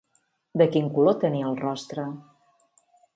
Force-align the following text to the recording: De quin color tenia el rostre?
De 0.61 0.65
quin 0.75 0.87
color 0.95 1.19
tenia 1.23 1.49
el 1.51 1.57
rostre? 1.59 2.07